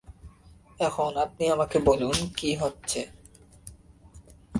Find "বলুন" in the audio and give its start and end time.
1.79-2.15